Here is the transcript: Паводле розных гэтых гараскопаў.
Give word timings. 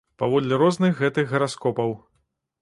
Паводле 0.21 0.57
розных 0.61 1.03
гэтых 1.03 1.29
гараскопаў. 1.35 1.95